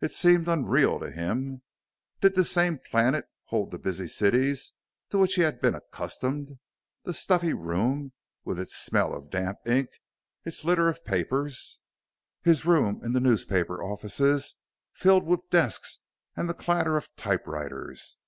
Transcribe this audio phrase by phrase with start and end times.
[0.00, 1.62] It seemed unreal to him.
[2.20, 4.72] Did this same planet hold the busy cities
[5.10, 6.58] to which he had been accustomed?
[7.04, 8.10] The stuffy room,
[8.44, 9.88] with its smell of damp ink,
[10.44, 11.78] its litter of papers
[12.42, 14.56] his room in the newspaper offices,
[14.94, 16.00] filled with desks
[16.36, 18.18] and the clatter of typewriters?